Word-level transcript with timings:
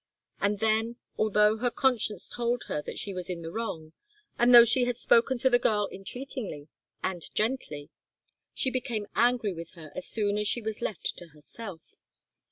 And 0.39 0.57
then, 0.57 0.95
although 1.15 1.57
her 1.57 1.69
conscience 1.69 2.27
told 2.27 2.63
her 2.63 2.81
that 2.81 2.97
she 2.97 3.13
was 3.13 3.29
in 3.29 3.43
the 3.43 3.51
wrong, 3.51 3.93
and 4.39 4.51
though 4.51 4.65
she 4.65 4.85
had 4.85 4.97
spoken 4.97 5.37
to 5.37 5.47
the 5.47 5.59
girl 5.59 5.87
entreatingly 5.91 6.69
and 7.03 7.21
gently, 7.35 7.91
she 8.51 8.71
became 8.71 9.05
angry 9.13 9.53
with 9.53 9.69
her 9.73 9.91
as 9.95 10.07
soon 10.07 10.39
as 10.39 10.47
she 10.47 10.59
was 10.59 10.81
left 10.81 11.15
to 11.17 11.27
herself. 11.35 11.81